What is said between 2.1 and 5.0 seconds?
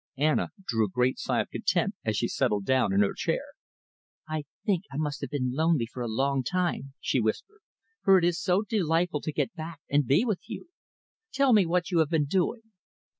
she settled down in her chair. "I think I